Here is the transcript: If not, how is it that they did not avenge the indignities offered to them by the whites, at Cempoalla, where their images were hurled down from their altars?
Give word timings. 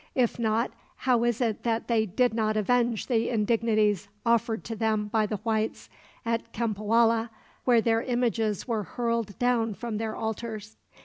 If 0.15 0.39
not, 0.39 0.71
how 0.95 1.23
is 1.25 1.41
it 1.41 1.61
that 1.61 1.87
they 1.87 2.07
did 2.07 2.33
not 2.33 2.57
avenge 2.57 3.05
the 3.05 3.29
indignities 3.29 4.09
offered 4.25 4.63
to 4.63 4.75
them 4.75 5.09
by 5.09 5.27
the 5.27 5.35
whites, 5.43 5.89
at 6.25 6.51
Cempoalla, 6.53 7.29
where 7.65 7.81
their 7.81 8.01
images 8.01 8.67
were 8.67 8.81
hurled 8.81 9.37
down 9.37 9.75
from 9.75 9.99
their 9.99 10.15
altars? 10.15 10.75